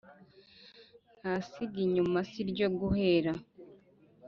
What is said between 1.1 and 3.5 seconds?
ntasiga inyuma si iryo guhera